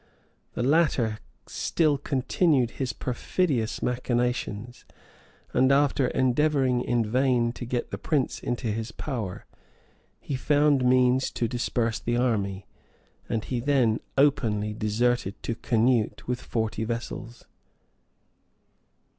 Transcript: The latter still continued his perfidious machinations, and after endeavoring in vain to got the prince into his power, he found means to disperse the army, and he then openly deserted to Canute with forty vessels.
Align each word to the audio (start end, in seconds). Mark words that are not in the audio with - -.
The 0.53 0.63
latter 0.63 1.19
still 1.45 1.99
continued 1.99 2.71
his 2.81 2.91
perfidious 2.91 3.83
machinations, 3.83 4.83
and 5.53 5.71
after 5.71 6.07
endeavoring 6.07 6.81
in 6.81 7.05
vain 7.05 7.51
to 7.51 7.67
got 7.67 7.91
the 7.91 7.99
prince 7.99 8.39
into 8.39 8.65
his 8.71 8.91
power, 8.91 9.45
he 10.19 10.35
found 10.35 10.83
means 10.83 11.29
to 11.33 11.47
disperse 11.47 11.99
the 11.99 12.17
army, 12.17 12.65
and 13.29 13.43
he 13.45 13.59
then 13.59 13.99
openly 14.17 14.73
deserted 14.73 15.35
to 15.43 15.53
Canute 15.53 16.27
with 16.27 16.41
forty 16.41 16.83
vessels. 16.83 17.45